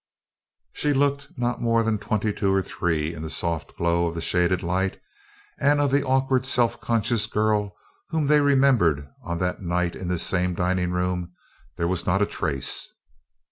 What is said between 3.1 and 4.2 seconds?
in the soft glow of the